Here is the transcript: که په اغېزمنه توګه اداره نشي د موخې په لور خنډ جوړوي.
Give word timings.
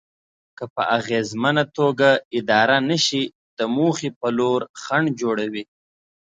که 0.57 0.63
په 0.73 0.83
اغېزمنه 0.97 1.63
توګه 1.77 2.09
اداره 2.39 2.77
نشي 2.89 3.23
د 3.57 3.59
موخې 3.75 4.09
په 4.19 4.27
لور 4.37 4.61
خنډ 4.81 5.07
جوړوي. 5.21 5.63